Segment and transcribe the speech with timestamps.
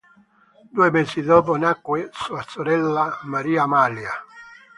[0.71, 4.09] Due mesi dopo nacque sua sorella Maria Amalia.